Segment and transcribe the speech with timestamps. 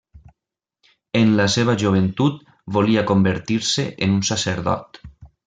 [1.19, 2.41] En la seva joventut,
[2.79, 5.01] volia convertir-se en un sacerdot.